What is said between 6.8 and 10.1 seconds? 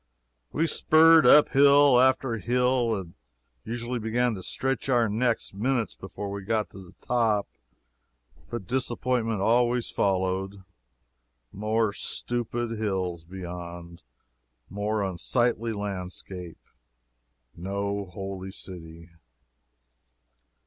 the top but disappointment always